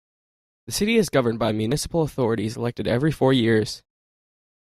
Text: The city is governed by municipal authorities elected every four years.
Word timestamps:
The 0.65 0.71
city 0.71 0.95
is 0.95 1.09
governed 1.09 1.37
by 1.37 1.51
municipal 1.51 2.01
authorities 2.01 2.57
elected 2.57 2.87
every 2.87 3.11
four 3.11 3.33
years. 3.33 3.83